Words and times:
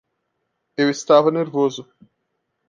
Eu 0.75 0.89
estava 0.89 1.29
nervoso. 1.29 1.87